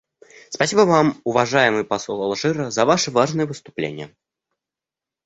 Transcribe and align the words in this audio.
Спасибо 0.49 0.79
Вам, 0.85 1.21
уважаемый 1.25 1.83
посол 1.83 2.23
Алжира, 2.23 2.71
за 2.71 2.87
Ваше 2.87 3.11
важное 3.11 3.45
выступление. 3.45 4.15